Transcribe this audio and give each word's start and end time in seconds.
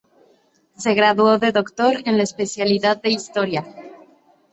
Se 0.77 0.95
graduó 0.95 1.37
de 1.37 1.51
doctor 1.51 1.93
en 2.05 2.17
la 2.17 2.23
especialidad 2.23 2.99
de 3.03 3.11
historia. 3.11 3.67